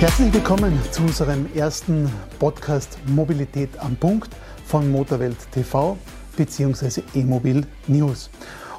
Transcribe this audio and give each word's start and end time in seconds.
Herzlich 0.00 0.32
willkommen 0.32 0.80
zu 0.92 1.02
unserem 1.02 1.52
ersten 1.56 2.08
Podcast 2.38 3.00
Mobilität 3.06 3.76
am 3.80 3.96
Punkt 3.96 4.30
von 4.64 4.88
Motorwelt 4.88 5.36
TV 5.50 5.98
bzw. 6.36 7.02
E-Mobil 7.16 7.66
News. 7.88 8.30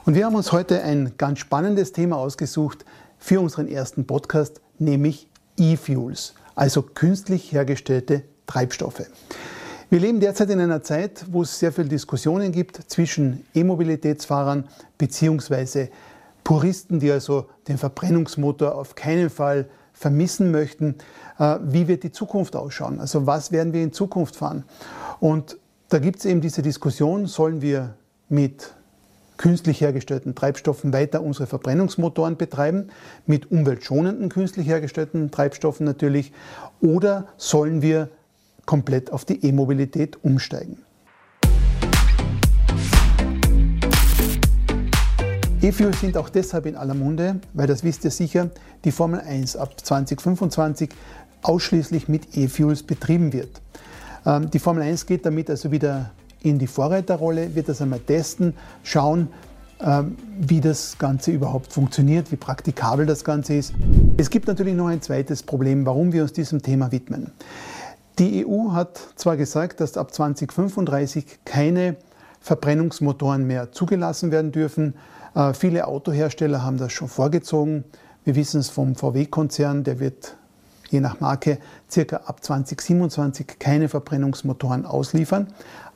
Und 0.06 0.16
wir 0.16 0.26
haben 0.26 0.36
uns 0.36 0.54
heute 0.54 0.82
ein 0.82 1.16
ganz 1.18 1.40
spannendes 1.40 1.92
Thema 1.92 2.16
ausgesucht 2.16 2.86
für 3.18 3.42
unseren 3.42 3.68
ersten 3.68 4.08
Podcast, 4.08 4.62
nämlich 4.78 5.28
E-Fuels, 5.58 6.36
also 6.56 6.84
künstlich 6.84 7.52
hergestellte 7.52 8.24
Treibstoffe. 8.46 9.04
Wir 9.90 10.00
leben 10.00 10.22
derzeit 10.22 10.50
in 10.52 10.62
einer 10.62 10.84
Zeit, 10.84 11.26
wo 11.30 11.42
es 11.42 11.60
sehr 11.60 11.74
viele 11.74 11.90
Diskussionen 11.90 12.54
gibt 12.54 12.78
zwischen 12.90 13.46
E-Mobilitätsfahrern 13.54 14.70
bzw. 14.98 15.90
Puristen, 16.46 17.02
die 17.02 17.12
also 17.12 17.50
den 17.68 17.78
Verbrennungsmotor 17.78 18.74
auf 18.74 18.96
keinen 18.96 19.30
Fall 19.30 19.68
vermissen 20.00 20.52
möchten, 20.52 20.96
äh, 21.40 21.58
wie 21.62 21.90
wird 21.90 22.04
die 22.04 22.12
Zukunft 22.12 22.56
ausschauen? 22.56 23.02
Also 23.02 23.28
was 23.28 23.52
werden 23.52 23.74
wir 23.74 23.84
in 23.84 23.92
Zukunft 23.92 24.38
fahren? 24.38 24.64
Und 25.20 25.58
da 25.90 26.00
gibt 26.00 26.20
es 26.20 26.26
eben 26.26 26.40
diese 26.40 26.62
Diskussion, 26.62 27.26
sollen 27.26 27.62
wir 27.62 27.96
mit 28.30 28.74
künstlich 29.36 29.82
hergestellten 29.82 30.36
Treibstoffen 30.36 30.94
weiter 30.94 31.22
unsere 31.22 31.48
Verbrennungsmotoren 31.48 32.38
betreiben, 32.38 32.90
mit 33.26 33.52
umweltschonenden 33.52 34.30
künstlich 34.30 34.68
hergestellten 34.68 35.32
Treibstoffen 35.32 35.86
natürlich, 35.86 36.32
oder 36.80 37.28
sollen 37.36 37.82
wir 37.82 38.10
komplett 38.66 39.12
auf 39.12 39.26
die 39.26 39.46
E-Mobilität 39.46 40.24
umsteigen? 40.24 40.78
E-Fuels 45.62 46.00
sind 46.00 46.16
auch 46.16 46.30
deshalb 46.30 46.66
in 46.68 46.78
aller 46.78 46.94
Munde, 46.94 47.42
weil 47.54 47.68
das 47.68 47.84
wisst 47.84 48.06
ihr 48.06 48.12
sicher, 48.12 48.50
die 48.86 48.94
Formel 48.94 49.20
1 49.20 49.58
ab 49.58 49.74
2025 49.78 50.90
ausschließlich 51.42 52.08
mit 52.08 52.38
E-Fuels 52.38 52.84
betrieben 52.84 53.34
wird. 53.34 53.62
Ähm, 54.26 54.50
die 54.50 54.60
Formel 54.60 54.84
1 54.84 55.06
geht 55.06 55.26
damit 55.26 55.50
also 55.50 55.70
wieder 55.70 56.12
in 56.42 56.60
die 56.60 56.68
Vorreiterrolle, 56.68 57.56
wird 57.56 57.68
das 57.68 57.82
einmal 57.82 58.00
testen, 58.00 58.54
schauen, 58.84 59.28
ähm, 59.82 60.16
wie 60.40 60.62
das 60.62 60.98
Ganze 60.98 61.32
überhaupt 61.32 61.74
funktioniert, 61.74 62.32
wie 62.32 62.38
praktikabel 62.38 63.06
das 63.06 63.26
Ganze 63.26 63.56
ist. 63.56 63.74
Es 64.16 64.30
gibt 64.30 64.48
natürlich 64.48 64.76
noch 64.76 64.88
ein 64.88 65.02
zweites 65.02 65.44
Problem, 65.44 65.86
warum 65.86 66.14
wir 66.14 66.22
uns 66.22 66.32
diesem 66.32 66.62
Thema 66.62 66.94
widmen. 66.94 67.32
Die 68.18 68.46
EU 68.46 68.72
hat 68.72 68.98
zwar 69.16 69.36
gesagt, 69.36 69.82
dass 69.82 69.98
ab 69.98 70.14
2035 70.14 71.40
keine 71.44 71.98
Verbrennungsmotoren 72.40 73.46
mehr 73.46 73.74
zugelassen 73.74 74.32
werden 74.32 74.54
dürfen, 74.54 74.94
viele 75.54 75.88
Autohersteller 75.88 76.64
haben 76.64 76.78
das 76.78 76.92
schon 76.92 77.08
vorgezogen. 77.08 77.84
Wir 78.24 78.36
wissen 78.36 78.60
es 78.60 78.70
vom 78.70 78.96
VW-Konzern, 78.96 79.84
der 79.84 80.00
wird 80.00 80.36
je 80.90 81.00
nach 81.00 81.20
Marke 81.20 81.60
circa 81.90 82.18
ab 82.26 82.44
2027 82.44 83.60
keine 83.60 83.90
Verbrennungsmotoren 83.90 84.86
ausliefern. 84.86 85.48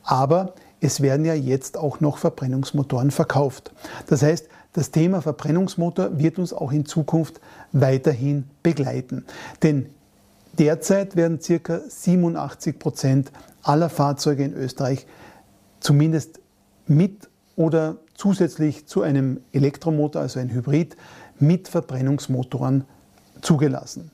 Aber 0.04 0.54
es 0.82 1.02
werden 1.02 1.26
ja 1.26 1.34
jetzt 1.34 1.78
auch 1.78 2.00
noch 2.00 2.18
Verbrennungsmotoren 2.18 3.12
verkauft. 3.12 3.72
Das 4.08 4.22
heißt, 4.22 4.48
das 4.74 4.92
Thema 4.92 5.22
Verbrennungsmotor 5.22 6.18
wird 6.18 6.40
uns 6.40 6.52
auch 6.52 6.72
in 6.72 6.86
Zukunft 6.86 7.40
weiterhin 7.72 8.46
begleiten. 8.64 9.26
Denn 9.62 9.88
derzeit 10.58 11.16
werden 11.16 11.40
circa 11.40 11.80
87 11.88 12.80
Prozent 12.80 13.32
aller 13.62 13.90
Fahrzeuge 13.90 14.44
in 14.44 14.54
Österreich 14.54 15.06
zumindest 15.80 16.40
mit 16.88 17.30
oder 17.56 17.98
zusätzlich 18.16 18.86
zu 18.86 19.02
einem 19.02 19.42
Elektromotor, 19.52 20.22
also 20.22 20.40
ein 20.40 20.50
Hybrid, 20.50 20.96
mit 21.40 21.68
Verbrennungsmotoren 21.68 22.86
zugelassen. 23.42 24.12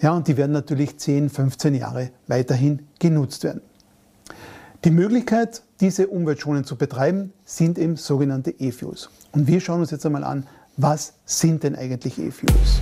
Ja, 0.00 0.12
und 0.12 0.28
die 0.28 0.36
werden 0.36 0.52
natürlich 0.52 0.98
10, 0.98 1.28
15 1.28 1.74
Jahre 1.74 2.10
weiterhin 2.26 2.86
genutzt 2.98 3.44
werden. 3.44 3.60
Die 4.84 4.90
Möglichkeit, 4.90 5.62
diese 5.80 6.08
umweltschonend 6.08 6.66
zu 6.66 6.76
betreiben, 6.76 7.34
sind 7.44 7.78
eben 7.78 7.96
sogenannte 7.96 8.50
E-Fuels. 8.50 9.10
Und 9.32 9.46
wir 9.46 9.60
schauen 9.60 9.80
uns 9.80 9.90
jetzt 9.90 10.06
einmal 10.06 10.24
an, 10.24 10.46
was 10.78 11.12
sind 11.26 11.64
denn 11.64 11.76
eigentlich 11.76 12.18
E-Fuels? 12.18 12.80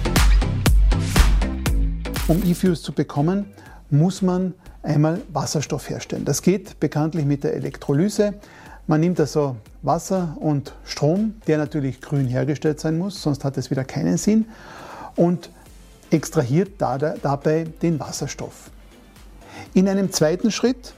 Um 2.28 2.40
E-Fuels 2.44 2.82
zu 2.82 2.92
bekommen, 2.92 3.46
muss 3.90 4.22
man 4.22 4.54
einmal 4.82 5.20
Wasserstoff 5.32 5.90
herstellen. 5.90 6.24
Das 6.24 6.42
geht 6.42 6.78
bekanntlich 6.78 7.24
mit 7.24 7.42
der 7.42 7.54
Elektrolyse. 7.54 8.34
Man 8.88 9.02
nimmt 9.02 9.20
also 9.20 9.56
Wasser 9.82 10.34
und 10.40 10.74
Strom, 10.82 11.34
der 11.46 11.58
natürlich 11.58 12.00
grün 12.00 12.26
hergestellt 12.26 12.80
sein 12.80 12.96
muss, 12.96 13.20
sonst 13.20 13.44
hat 13.44 13.58
es 13.58 13.70
wieder 13.70 13.84
keinen 13.84 14.16
Sinn, 14.16 14.46
und 15.14 15.50
extrahiert 16.10 16.80
dabei 16.80 17.64
den 17.82 18.00
Wasserstoff. 18.00 18.70
In 19.74 19.90
einem 19.90 20.10
zweiten 20.10 20.50
Schritt 20.50 20.94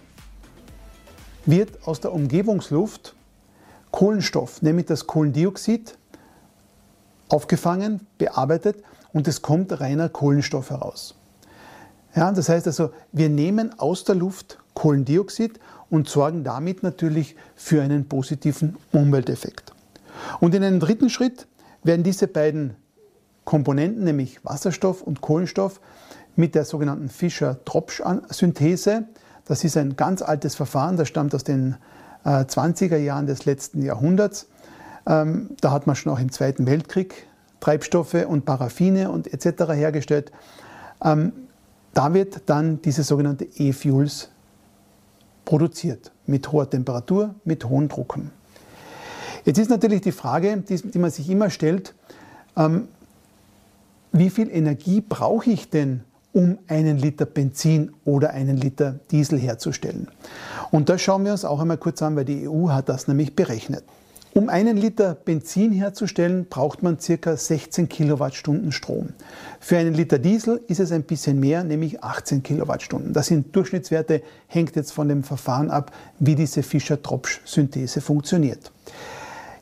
wird 1.47 1.85
aus 1.85 1.99
der 1.99 2.13
Umgebungsluft 2.13 3.17
Kohlenstoff, 3.91 4.63
nämlich 4.63 4.87
das 4.87 5.09
Kohlendioxid, 5.09 5.99
aufgefangen, 7.29 8.07
bearbeitet 8.19 8.85
und 9.13 9.27
es 9.27 9.43
kommt 9.43 9.81
reiner 9.81 10.09
Kohlenstoff 10.09 10.71
heraus. 10.71 11.17
Ja, 12.15 12.31
das 12.31 12.49
heißt 12.49 12.69
also, 12.69 12.91
wir 13.11 13.29
nehmen 13.29 13.77
aus 13.81 14.05
der 14.05 14.15
Luft 14.15 14.59
Kohlendioxid 14.75 15.59
und 15.91 16.09
sorgen 16.09 16.45
damit 16.45 16.83
natürlich 16.83 17.37
für 17.55 17.83
einen 17.83 18.09
positiven 18.09 18.77
Umwelteffekt. 18.93 19.75
Und 20.41 20.55
in 20.55 20.65
einem 20.65 20.81
dritten 20.81 21.11
Schritt 21.11 21.47
werden 21.83 22.03
diese 22.03 22.29
beiden 22.29 22.77
Komponenten, 23.45 24.05
nämlich 24.05 24.45
Wasserstoff 24.45 25.03
und 25.03 25.21
Kohlenstoff, 25.21 25.81
mit 26.37 26.55
der 26.55 26.65
sogenannten 26.65 27.09
Fischer-Tropsch-Synthese, 27.09 29.09
das 29.45 29.65
ist 29.65 29.77
ein 29.77 29.97
ganz 29.97 30.23
altes 30.23 30.55
Verfahren, 30.55 30.97
das 30.97 31.09
stammt 31.09 31.35
aus 31.35 31.43
den 31.43 31.77
20er 32.25 32.95
äh, 32.95 33.05
Jahren 33.05 33.27
des 33.27 33.47
letzten 33.47 33.83
Jahrhunderts. 33.83 34.47
Ähm, 35.07 35.57
da 35.61 35.73
hat 35.73 35.87
man 35.87 35.97
schon 35.97 36.13
auch 36.13 36.21
im 36.21 36.31
Zweiten 36.31 36.67
Weltkrieg 36.67 37.27
Treibstoffe 37.59 38.27
und 38.27 38.45
Paraffine 38.45 39.11
und 39.11 39.33
etc. 39.33 39.73
hergestellt. 39.73 40.31
Ähm, 41.03 41.33
da 41.95 42.15
wird 42.15 42.43
dann 42.47 42.81
diese 42.83 43.03
sogenannte 43.03 43.47
E-Fuels 43.57 44.31
produziert, 45.45 46.13
mit 46.27 46.51
hoher 46.53 46.69
Temperatur, 46.69 47.35
mit 47.45 47.65
hohen 47.65 47.89
Drucken. 47.89 48.31
Jetzt 49.45 49.59
ist 49.59 49.71
natürlich 49.71 50.03
die 50.03 50.13
Frage, 50.13 50.57
die, 50.59 50.99
man 50.99 51.11
sich 51.11 51.29
immer 51.31 51.51
stellt, 51.51 51.95
ähm, 52.57 52.89
wie 54.13 54.31
viel 54.31 54.51
Energie 54.51 55.01
brauche 55.01 55.51
ich 55.51 55.71
denn, 55.71 56.03
um 56.33 56.59
einen 56.69 56.97
Liter 56.99 57.27
Benzin 57.27 57.93
oder 58.05 58.31
einen 58.31 58.57
Liter 58.57 59.01
Diesel 59.11 59.39
herzustellen? 59.39 60.09
Und 60.71 60.89
das 60.89 61.01
schauen 61.01 61.25
wir 61.25 61.33
uns 61.33 61.45
auch 61.45 61.61
einmal 61.61 61.79
kurz 61.79 62.03
an, 62.03 62.17
weil 62.17 62.25
die 62.25 62.49
EU 62.49 62.69
hat 62.69 62.89
das 62.89 63.09
nämlich 63.09 63.35
berechnet. 63.35 63.85
Um 64.33 64.49
einen 64.49 64.77
Liter 64.77 65.17
Benzin 65.17 65.73
herzustellen, 65.73 66.47
braucht 66.49 66.85
man 66.85 66.99
ca. 66.99 67.37
16 67.37 67.89
Kilowattstunden 67.89 68.71
Strom. 68.71 69.09
Für 69.59 69.77
einen 69.79 69.93
Liter 69.93 70.21
Diesel 70.21 70.61
ist 70.69 70.79
es 70.79 70.93
ein 70.93 71.03
bisschen 71.03 71.41
mehr, 71.41 71.65
nämlich 71.65 72.05
18 72.05 72.45
Kilowattstunden. 72.45 73.13
Das 73.13 73.27
sind 73.27 73.57
Durchschnittswerte, 73.57 74.23
hängt 74.47 74.77
jetzt 74.77 74.93
von 74.93 75.09
dem 75.09 75.25
Verfahren 75.25 75.69
ab, 75.69 75.91
wie 76.21 76.37
diese 76.37 76.63
Fischer-Tropsch-Synthese 76.63 78.01
funktioniert. 78.01 78.71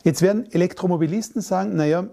Jetzt 0.05 0.21
werden 0.21 0.53
Elektromobilisten 0.53 1.41
sagen, 1.41 1.75
naja, 1.75 2.05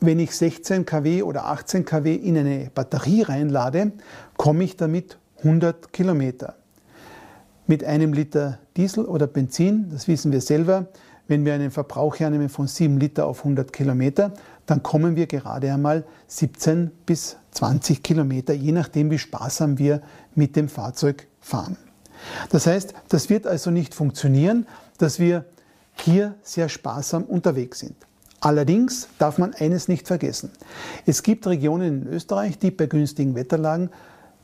wenn 0.00 0.18
ich 0.18 0.34
16 0.34 0.86
kW 0.86 1.22
oder 1.24 1.44
18 1.44 1.84
kW 1.84 2.14
in 2.14 2.38
eine 2.38 2.70
Batterie 2.74 3.20
reinlade, 3.20 3.92
komme 4.38 4.64
ich 4.64 4.78
damit 4.78 5.18
100 5.40 5.92
Kilometer. 5.92 6.54
Mit 7.66 7.84
einem 7.84 8.14
Liter 8.14 8.58
Diesel 8.78 9.04
oder 9.04 9.26
Benzin, 9.26 9.90
das 9.90 10.08
wissen 10.08 10.32
wir 10.32 10.40
selber, 10.40 10.86
wenn 11.30 11.44
wir 11.44 11.54
einen 11.54 11.70
Verbrauch 11.70 12.18
hernehmen 12.18 12.48
von 12.48 12.66
7 12.66 12.98
Liter 12.98 13.26
auf 13.26 13.38
100 13.38 13.72
Kilometer, 13.72 14.32
dann 14.66 14.82
kommen 14.82 15.14
wir 15.14 15.28
gerade 15.28 15.72
einmal 15.72 16.04
17 16.26 16.90
bis 17.06 17.36
20 17.52 18.02
Kilometer, 18.02 18.52
je 18.52 18.72
nachdem, 18.72 19.12
wie 19.12 19.18
sparsam 19.18 19.78
wir 19.78 20.02
mit 20.34 20.56
dem 20.56 20.68
Fahrzeug 20.68 21.28
fahren. 21.40 21.76
Das 22.50 22.66
heißt, 22.66 22.94
das 23.08 23.30
wird 23.30 23.46
also 23.46 23.70
nicht 23.70 23.94
funktionieren, 23.94 24.66
dass 24.98 25.20
wir 25.20 25.44
hier 25.94 26.34
sehr 26.42 26.68
sparsam 26.68 27.22
unterwegs 27.22 27.78
sind. 27.78 27.94
Allerdings 28.40 29.06
darf 29.18 29.38
man 29.38 29.54
eines 29.54 29.86
nicht 29.86 30.08
vergessen. 30.08 30.50
Es 31.06 31.22
gibt 31.22 31.46
Regionen 31.46 32.02
in 32.02 32.12
Österreich, 32.12 32.58
die 32.58 32.72
bei 32.72 32.86
günstigen 32.86 33.36
Wetterlagen 33.36 33.90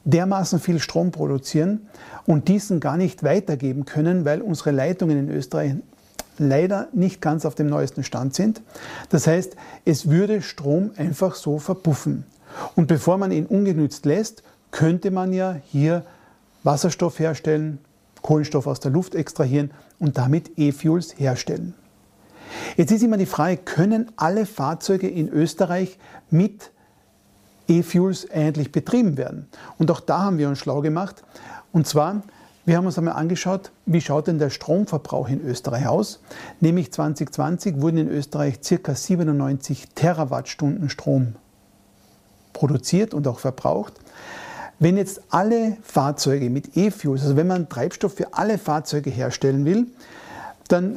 dermaßen 0.04 0.60
viel 0.60 0.78
Strom 0.78 1.10
produzieren 1.10 1.88
und 2.26 2.46
diesen 2.46 2.78
gar 2.78 2.96
nicht 2.96 3.24
weitergeben 3.24 3.86
können, 3.86 4.24
weil 4.24 4.40
unsere 4.40 4.70
Leitungen 4.70 5.18
in 5.18 5.30
Österreich 5.30 5.74
leider 6.38 6.88
nicht 6.92 7.20
ganz 7.20 7.44
auf 7.44 7.54
dem 7.54 7.68
neuesten 7.68 8.04
Stand 8.04 8.34
sind. 8.34 8.62
Das 9.08 9.26
heißt, 9.26 9.56
es 9.84 10.08
würde 10.08 10.42
Strom 10.42 10.90
einfach 10.96 11.34
so 11.34 11.58
verpuffen. 11.58 12.24
Und 12.74 12.86
bevor 12.86 13.18
man 13.18 13.32
ihn 13.32 13.46
ungenützt 13.46 14.06
lässt, 14.06 14.42
könnte 14.70 15.10
man 15.10 15.32
ja 15.32 15.56
hier 15.66 16.04
Wasserstoff 16.62 17.18
herstellen, 17.18 17.78
Kohlenstoff 18.22 18.66
aus 18.66 18.80
der 18.80 18.90
Luft 18.90 19.14
extrahieren 19.14 19.70
und 19.98 20.18
damit 20.18 20.58
E-Fuels 20.58 21.18
herstellen. 21.18 21.74
Jetzt 22.76 22.92
ist 22.92 23.02
immer 23.02 23.16
die 23.16 23.26
Frage, 23.26 23.56
können 23.56 24.10
alle 24.16 24.46
Fahrzeuge 24.46 25.08
in 25.08 25.28
Österreich 25.28 25.98
mit 26.30 26.70
E-Fuels 27.68 28.30
eigentlich 28.30 28.72
betrieben 28.72 29.16
werden. 29.16 29.48
Und 29.78 29.90
auch 29.90 30.00
da 30.00 30.20
haben 30.20 30.38
wir 30.38 30.48
uns 30.48 30.58
schlau 30.58 30.80
gemacht. 30.80 31.24
Und 31.72 31.86
zwar, 31.86 32.22
wir 32.66 32.76
haben 32.76 32.86
uns 32.86 32.98
einmal 32.98 33.14
angeschaut, 33.14 33.70
wie 33.86 34.00
schaut 34.00 34.26
denn 34.26 34.40
der 34.40 34.50
Stromverbrauch 34.50 35.28
in 35.28 35.40
Österreich 35.40 35.86
aus. 35.86 36.18
Nämlich 36.60 36.92
2020 36.92 37.80
wurden 37.80 37.98
in 37.98 38.08
Österreich 38.08 38.60
ca. 38.60 38.92
97 38.92 39.90
Terawattstunden 39.94 40.90
Strom 40.90 41.36
produziert 42.52 43.14
und 43.14 43.28
auch 43.28 43.38
verbraucht. 43.38 43.92
Wenn 44.80 44.96
jetzt 44.96 45.20
alle 45.30 45.76
Fahrzeuge 45.82 46.50
mit 46.50 46.76
E-Fuels, 46.76 47.22
also 47.22 47.36
wenn 47.36 47.46
man 47.46 47.68
Treibstoff 47.68 48.14
für 48.14 48.34
alle 48.34 48.58
Fahrzeuge 48.58 49.10
herstellen 49.10 49.64
will, 49.64 49.86
dann 50.66 50.96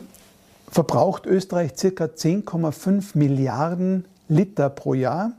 verbraucht 0.72 1.28
Österreich 1.28 1.76
ca. 1.76 2.06
10,5 2.06 3.12
Milliarden 3.14 4.06
Liter 4.28 4.72
pro 4.72 4.96
Jahr 4.96 5.34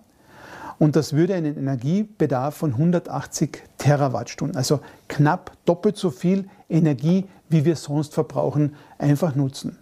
und 0.80 0.96
das 0.96 1.12
würde 1.12 1.34
einen 1.34 1.58
Energiebedarf 1.58 2.56
von 2.56 2.72
180 2.72 3.62
Terawattstunden, 3.76 4.56
also 4.56 4.80
knapp 5.08 5.52
doppelt 5.66 5.98
so 5.98 6.10
viel 6.10 6.48
Energie, 6.70 7.26
wie 7.50 7.66
wir 7.66 7.76
sonst 7.76 8.14
verbrauchen, 8.14 8.74
einfach 8.96 9.34
nutzen. 9.34 9.76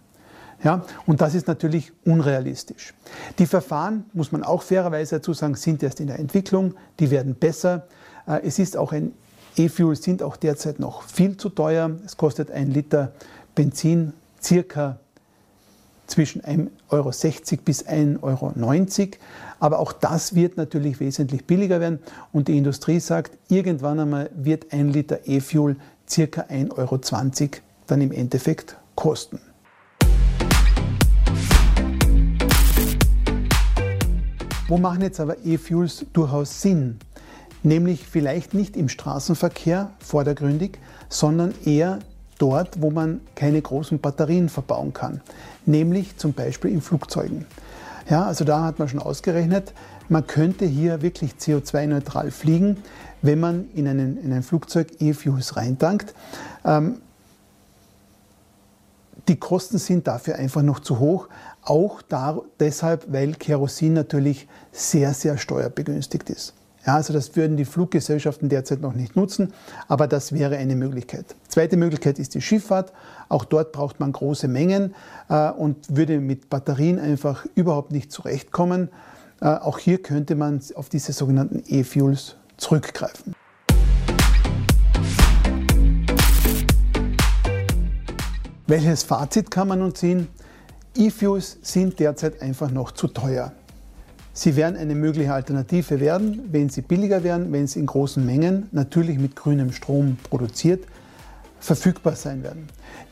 Ja, 0.61 0.83
und 1.05 1.21
das 1.21 1.35
ist 1.35 1.47
natürlich 1.47 1.93
unrealistisch. 2.03 2.93
Die 3.37 3.45
Verfahren, 3.45 4.07
muss 4.11 4.33
man 4.33 4.43
auch 4.43 4.61
fairerweise 4.61 5.15
dazu 5.15 5.31
sagen, 5.33 5.55
sind 5.55 5.81
erst 5.81 6.01
in 6.01 6.07
der 6.07 6.19
Entwicklung, 6.19 6.73
die 6.99 7.09
werden 7.11 7.33
besser. 7.33 7.87
Äh, 8.27 8.41
es 8.43 8.59
ist 8.59 8.75
auch 8.75 8.91
ein 8.91 9.13
E-Fuel 9.55 9.95
sind 9.95 10.21
auch 10.21 10.35
derzeit 10.35 10.79
noch 10.79 11.03
viel 11.03 11.37
zu 11.37 11.47
teuer. 11.47 11.91
Es 12.05 12.17
kostet 12.17 12.51
ein 12.51 12.71
Liter 12.71 13.13
Benzin 13.55 14.11
circa 14.41 14.99
zwischen 16.09 16.41
1,60 16.41 16.71
Euro 16.89 17.11
bis 17.63 17.85
1,90 17.85 18.21
Euro. 18.21 18.53
Aber 19.59 19.79
auch 19.79 19.93
das 19.93 20.35
wird 20.35 20.57
natürlich 20.57 20.99
wesentlich 20.99 21.45
billiger 21.45 21.79
werden. 21.79 21.99
Und 22.31 22.47
die 22.47 22.57
Industrie 22.57 22.99
sagt, 22.99 23.37
irgendwann 23.49 23.99
einmal 23.99 24.29
wird 24.35 24.73
ein 24.73 24.89
Liter 24.89 25.19
E-Fuel 25.25 25.75
circa 26.07 26.41
1,20 26.41 26.71
Euro 26.77 26.99
dann 27.87 28.01
im 28.01 28.11
Endeffekt 28.11 28.77
kosten. 28.95 29.39
Wo 34.67 34.77
machen 34.77 35.01
jetzt 35.01 35.19
aber 35.19 35.35
E-Fuels 35.43 36.05
durchaus 36.13 36.61
Sinn? 36.61 36.99
Nämlich 37.63 38.05
vielleicht 38.05 38.53
nicht 38.53 38.77
im 38.77 38.87
Straßenverkehr 38.87 39.91
vordergründig, 39.99 40.77
sondern 41.09 41.53
eher 41.65 41.99
dort, 42.39 42.81
wo 42.81 42.89
man 42.89 43.21
keine 43.35 43.61
großen 43.61 43.99
Batterien 43.99 44.49
verbauen 44.49 44.93
kann, 44.93 45.21
nämlich 45.67 46.17
zum 46.17 46.33
Beispiel 46.33 46.71
in 46.71 46.81
Flugzeugen. 46.81 47.45
Ja, 48.09 48.25
also 48.25 48.43
da 48.43 48.63
hat 48.63 48.79
man 48.79 48.87
schon 48.87 48.99
ausgerechnet, 48.99 49.73
man 50.07 50.25
könnte 50.25 50.65
hier 50.65 51.03
wirklich 51.03 51.33
CO2-neutral 51.33 52.31
fliegen, 52.31 52.77
wenn 53.21 53.39
man 53.39 53.69
in, 53.75 53.87
einen, 53.87 54.17
in 54.17 54.33
ein 54.33 54.41
Flugzeug 54.41 54.87
E-Fuels 54.99 55.55
reintankt. 55.55 56.15
Ähm, 56.65 57.01
die 59.27 59.35
Kosten 59.35 59.77
sind 59.77 60.07
dafür 60.07 60.37
einfach 60.37 60.63
noch 60.63 60.79
zu 60.79 60.97
hoch, 60.97 61.27
auch 61.61 62.01
da, 62.01 62.39
deshalb, 62.59 63.13
weil 63.13 63.33
Kerosin 63.33 63.93
natürlich 63.93 64.47
sehr, 64.71 65.13
sehr 65.13 65.37
steuerbegünstigt 65.37 66.31
ist. 66.31 66.55
Ja, 66.85 66.95
also 66.95 67.11
das 67.13 67.35
würden 67.35 67.57
die 67.57 67.65
Fluggesellschaften 67.65 68.47
derzeit 68.47 68.81
noch 68.81 68.93
nicht 68.93 69.15
nutzen, 69.15 69.53
aber 69.87 70.07
das 70.07 70.31
wäre 70.31 70.57
eine 70.57 70.75
Möglichkeit. 70.75 71.25
Zweite 71.47 71.75
Möglichkeit 71.75 72.19
ist 72.19 72.35
die 72.35 72.41
Schifffahrt. 72.41 72.93
Auch 73.27 73.43
dort 73.43 73.73
braucht 73.73 73.99
man 73.99 74.11
große 74.11 74.47
Mengen 74.47 74.95
äh, 75.29 75.51
und 75.51 75.95
würde 75.95 76.19
mit 76.19 76.49
Batterien 76.49 76.97
einfach 76.97 77.45
überhaupt 77.55 77.91
nicht 77.91 78.11
zurechtkommen. 78.11 78.89
Äh, 79.41 79.47
auch 79.47 79.77
hier 79.77 80.01
könnte 80.01 80.35
man 80.35 80.61
auf 80.75 80.89
diese 80.89 81.11
sogenannten 81.11 81.63
E-Fuels 81.67 82.37
zurückgreifen. 82.57 83.35
Welches 88.67 89.03
Fazit 89.03 89.51
kann 89.51 89.67
man 89.67 89.79
nun 89.79 89.95
ziehen? 89.95 90.27
E-Fuels 90.95 91.57
sind 91.61 91.99
derzeit 91.99 92.41
einfach 92.41 92.71
noch 92.71 92.91
zu 92.91 93.07
teuer. 93.07 93.51
Sie 94.39 94.55
werden 94.55 94.77
eine 94.77 94.95
mögliche 94.95 95.33
Alternative 95.33 95.99
werden, 95.99 96.47
wenn 96.53 96.69
sie 96.69 96.81
billiger 96.81 97.25
werden, 97.25 97.51
wenn 97.51 97.67
sie 97.67 97.81
in 97.81 97.87
großen 97.87 98.25
Mengen, 98.25 98.69
natürlich 98.71 99.19
mit 99.19 99.35
grünem 99.35 99.73
Strom 99.73 100.15
produziert, 100.29 100.85
verfügbar 101.59 102.15
sein 102.15 102.41
werden. 102.41 102.67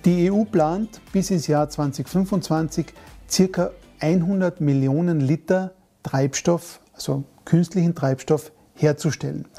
Die 0.05 0.31
EU 0.31 0.45
plant 0.45 1.01
bis 1.11 1.29
ins 1.29 1.47
Jahr 1.47 1.69
2025 1.69 2.93
circa 3.29 3.71
100 3.99 4.61
Millionen 4.61 5.19
Liter 5.19 5.73
Treibstoff, 6.01 6.79
also 6.93 7.25
künstlichen 7.43 7.93
Treibstoff, 7.93 8.53
herzustellen. 8.73 9.49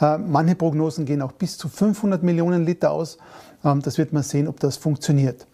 Äh, 0.00 0.16
manche 0.16 0.54
Prognosen 0.54 1.04
gehen 1.04 1.20
auch 1.20 1.32
bis 1.32 1.58
zu 1.58 1.68
500 1.68 2.22
Millionen 2.22 2.64
Liter 2.64 2.92
aus. 2.92 3.18
Ähm, 3.62 3.82
das 3.82 3.98
wird 3.98 4.14
man 4.14 4.22
sehen, 4.22 4.48
ob 4.48 4.58
das 4.58 4.78
funktioniert. 4.78 5.46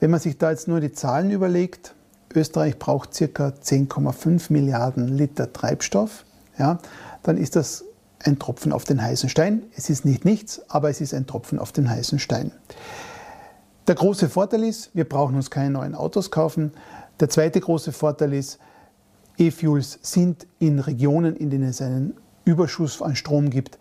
Wenn 0.00 0.10
man 0.10 0.20
sich 0.20 0.36
da 0.36 0.50
jetzt 0.50 0.68
nur 0.68 0.80
die 0.80 0.92
Zahlen 0.92 1.30
überlegt, 1.30 1.94
Österreich 2.34 2.78
braucht 2.78 3.12
ca. 3.12 3.48
10,5 3.48 4.52
Milliarden 4.52 5.08
Liter 5.08 5.52
Treibstoff, 5.52 6.24
ja, 6.58 6.78
dann 7.22 7.36
ist 7.36 7.56
das 7.56 7.84
ein 8.20 8.38
Tropfen 8.38 8.72
auf 8.72 8.84
den 8.84 9.02
heißen 9.02 9.28
Stein. 9.28 9.64
Es 9.76 9.90
ist 9.90 10.04
nicht 10.04 10.24
nichts, 10.24 10.62
aber 10.68 10.88
es 10.90 11.00
ist 11.00 11.14
ein 11.14 11.26
Tropfen 11.26 11.58
auf 11.58 11.72
den 11.72 11.88
heißen 11.88 12.18
Stein. 12.18 12.52
Der 13.86 13.94
große 13.94 14.28
Vorteil 14.28 14.64
ist, 14.64 14.90
wir 14.94 15.06
brauchen 15.06 15.36
uns 15.36 15.50
keine 15.50 15.70
neuen 15.70 15.94
Autos 15.94 16.30
kaufen. 16.30 16.72
Der 17.20 17.28
zweite 17.28 17.60
große 17.60 17.92
Vorteil 17.92 18.32
ist, 18.32 18.58
E-Fuels 19.36 19.98
sind 20.00 20.46
in 20.58 20.78
Regionen, 20.78 21.36
in 21.36 21.50
denen 21.50 21.68
es 21.68 21.82
einen 21.82 22.14
Überschuss 22.44 23.02
an 23.02 23.16
Strom 23.16 23.50
gibt, 23.50 23.78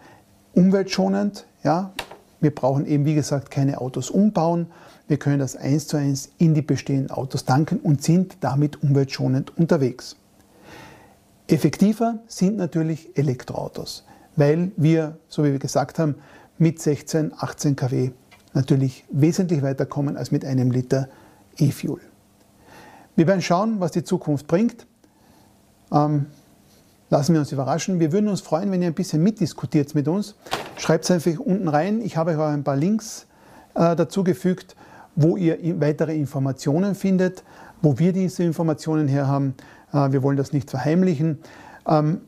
umweltschonend. 0.53 1.45
Ja? 1.63 1.93
Wir 2.43 2.53
brauchen 2.53 2.85
eben, 2.85 3.05
wie 3.05 3.15
gesagt, 3.15 3.51
keine 3.51 3.79
Autos 3.79 4.09
umbauen. 4.09 4.67
Wir 5.07 5.15
können 5.15 5.39
das 5.39 5.55
eins 5.55 5.87
zu 5.87 5.95
eins 5.95 6.29
in 6.39 6.53
die 6.53 6.61
bestehenden 6.61 7.09
Autos 7.09 7.45
tanken 7.45 7.79
und 7.79 8.03
sind 8.03 8.35
damit 8.41 8.83
umweltschonend 8.83 9.57
unterwegs. 9.57 10.17
Effektiver 11.47 12.19
sind 12.27 12.57
natürlich 12.57 13.17
Elektroautos, 13.17 14.03
weil 14.35 14.73
wir, 14.75 15.17
so 15.29 15.45
wie 15.45 15.53
wir 15.53 15.59
gesagt 15.59 15.99
haben, 15.99 16.15
mit 16.57 16.81
16, 16.81 17.31
18 17.37 17.77
kW 17.77 18.11
natürlich 18.53 19.05
wesentlich 19.09 19.61
weiterkommen 19.61 20.17
als 20.17 20.31
mit 20.31 20.43
einem 20.43 20.69
Liter 20.69 21.07
E-Fuel. 21.57 22.01
Wir 23.15 23.25
werden 23.25 23.41
schauen, 23.41 23.79
was 23.79 23.91
die 23.91 24.03
Zukunft 24.03 24.47
bringt. 24.47 24.85
Ähm, 25.93 26.25
lassen 27.09 27.31
wir 27.31 27.39
uns 27.39 27.53
überraschen. 27.53 28.01
Wir 28.01 28.11
würden 28.11 28.27
uns 28.27 28.41
freuen, 28.41 28.69
wenn 28.69 28.81
ihr 28.81 28.89
ein 28.89 28.93
bisschen 28.93 29.23
mitdiskutiert 29.23 29.95
mit 29.95 30.09
uns. 30.09 30.35
Schreibt 30.77 31.05
es 31.05 31.11
einfach 31.11 31.39
unten 31.39 31.67
rein. 31.67 32.01
Ich 32.01 32.17
habe 32.17 32.31
euch 32.31 32.37
auch 32.37 32.47
ein 32.47 32.63
paar 32.63 32.75
Links 32.75 33.27
äh, 33.75 33.95
dazu 33.95 34.23
gefügt, 34.23 34.75
wo 35.15 35.37
ihr 35.37 35.57
weitere 35.79 36.15
Informationen 36.15 36.95
findet, 36.95 37.43
wo 37.81 37.99
wir 37.99 38.13
diese 38.13 38.43
Informationen 38.43 39.07
her 39.07 39.27
haben. 39.27 39.55
Äh, 39.91 40.11
wir 40.11 40.23
wollen 40.23 40.37
das 40.37 40.53
nicht 40.53 40.69
verheimlichen. 40.69 41.39
Ähm, 41.87 42.21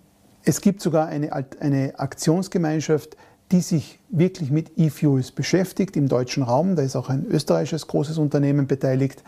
es 0.44 0.62
gibt 0.62 0.82
sogar 0.82 1.08
eine, 1.08 1.32
eine 1.60 1.98
Aktionsgemeinschaft, 1.98 3.18
die 3.52 3.62
sich 3.62 4.00
wirklich 4.10 4.52
mit 4.52 4.78
E-Fuels 4.78 5.32
beschäftigt 5.32 5.98
im 5.98 6.08
deutschen 6.08 6.44
Raum. 6.44 6.76
Da 6.76 6.84
ist 6.84 6.96
auch 6.96 7.10
ein 7.10 7.26
österreichisches 7.26 7.88
großes 7.88 8.18
Unternehmen 8.18 8.68
beteiligt. 8.68 9.24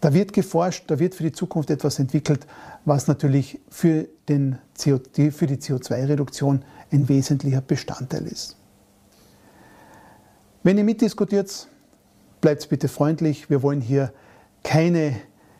Da 0.00 0.12
wird 0.12 0.34
geforscht, 0.34 0.84
da 0.88 0.98
wird 0.98 1.14
für 1.14 1.22
die 1.22 1.32
Zukunft 1.32 1.70
etwas 1.70 1.98
entwickelt, 1.98 2.46
was 2.84 3.06
natürlich 3.06 3.60
für, 3.70 4.06
den 4.28 4.58
CO, 4.78 5.00
für 5.30 5.46
die 5.46 5.56
CO2-Reduktion 5.56 6.62
ein 6.94 7.08
wesentlicher 7.08 7.60
Bestandteil 7.60 8.26
ist. 8.26 8.56
Wenn 10.62 10.78
ihr 10.78 10.84
mitdiskutiert, 10.84 11.68
bleibt 12.40 12.68
bitte 12.68 12.88
freundlich. 12.88 13.50
Wir 13.50 13.62
wollen 13.62 13.80
hier 13.80 14.12
keine 14.62 15.16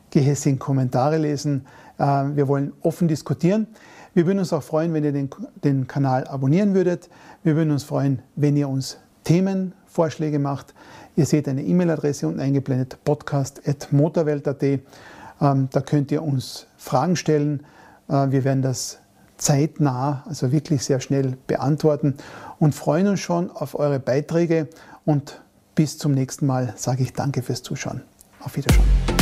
gehässigen 0.09 0.57
Kommentare 0.57 1.17
lesen. 1.17 1.67
Äh, 1.97 2.03
wir 2.03 2.47
wollen 2.47 2.73
offen 2.81 3.07
diskutieren. 3.07 3.67
Wir 4.13 4.25
würden 4.25 4.39
uns 4.39 4.53
auch 4.53 4.63
freuen, 4.63 4.93
wenn 4.93 5.03
ihr 5.03 5.11
den, 5.11 5.29
den 5.63 5.87
Kanal 5.87 6.25
abonnieren 6.27 6.73
würdet. 6.73 7.09
Wir 7.43 7.55
würden 7.55 7.71
uns 7.71 7.83
freuen, 7.83 8.21
wenn 8.35 8.55
ihr 8.55 8.69
uns 8.69 8.97
Themenvorschläge 9.25 10.39
macht. 10.39 10.73
Ihr 11.15 11.25
seht 11.25 11.47
eine 11.47 11.63
E-Mail-Adresse 11.63 12.27
unten 12.27 12.39
eingeblendet, 12.39 12.97
podcast.motorwelt.at. 13.03 14.63
Ähm, 14.63 15.69
da 15.71 15.81
könnt 15.81 16.11
ihr 16.11 16.23
uns 16.23 16.67
Fragen 16.77 17.15
stellen. 17.15 17.65
Äh, 18.07 18.31
wir 18.31 18.43
werden 18.43 18.61
das 18.61 18.99
zeitnah, 19.37 20.23
also 20.27 20.51
wirklich 20.51 20.83
sehr 20.83 20.99
schnell 20.99 21.37
beantworten 21.47 22.15
und 22.59 22.75
freuen 22.75 23.07
uns 23.07 23.19
schon 23.19 23.51
auf 23.51 23.77
eure 23.77 23.99
Beiträge 23.99 24.67
und 25.05 25.41
bis 25.75 25.97
zum 25.97 26.13
nächsten 26.13 26.45
Mal 26.45 26.73
sage 26.77 27.03
ich 27.03 27.13
danke 27.13 27.41
fürs 27.41 27.61
Zuschauen. 27.61 28.01
Auf 28.39 28.55
Wiedersehen. 28.55 29.14